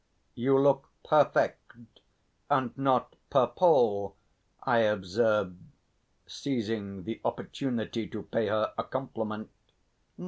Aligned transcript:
"You 0.33 0.57
look 0.57 0.89
perfect, 1.03 1.73
and 2.49 2.75
not 2.75 3.15
purple!" 3.29 4.15
I 4.63 4.79
observed, 4.79 5.59
seizing 6.25 7.03
the 7.03 7.21
opportunity 7.23 8.07
to 8.07 8.23
pay 8.23 8.47
her 8.47 8.73
a 8.79 8.83
compliment. 8.83 9.51